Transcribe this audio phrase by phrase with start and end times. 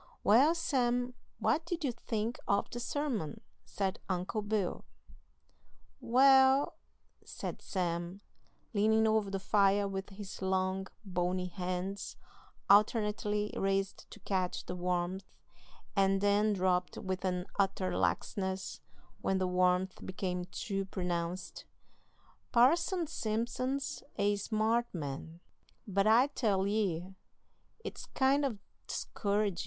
[0.23, 4.83] "Well, Sam, what did you think of the sermon?" said Uncle Bill.
[5.99, 6.77] "Well,"
[7.23, 8.19] said Sam,
[8.73, 12.15] leaning over the fire with his long, bony hands
[12.67, 15.25] alternately raised to catch the warmth,
[15.95, 18.79] and then dropped with an utter laxness
[19.21, 21.65] when the warmth became too pronounced,
[22.51, 25.41] "Parson Simpson's a smart man;
[25.85, 27.13] but I tell ye,
[27.85, 28.57] it's kind o'
[28.87, 29.59] discouragin'.